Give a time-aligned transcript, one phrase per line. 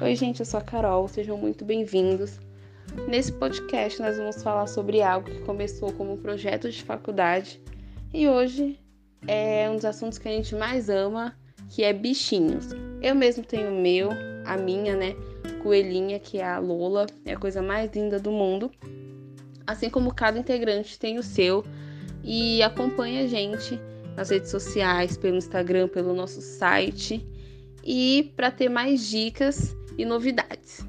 [0.00, 2.38] Oi, gente, eu sou a Carol, sejam muito bem-vindos.
[3.08, 7.60] Nesse podcast, nós vamos falar sobre algo que começou como um projeto de faculdade
[8.14, 8.78] e hoje
[9.26, 11.36] é um dos assuntos que a gente mais ama,
[11.68, 12.68] que é bichinhos.
[13.02, 14.10] Eu mesmo tenho o meu,
[14.46, 15.16] a minha, né?
[15.64, 18.70] Coelhinha, que é a Lola, é a coisa mais linda do mundo.
[19.66, 21.64] Assim como cada integrante tem o seu
[22.22, 23.80] e acompanha a gente
[24.16, 27.26] nas redes sociais, pelo Instagram, pelo nosso site
[27.82, 30.86] e para ter mais dicas e novidades.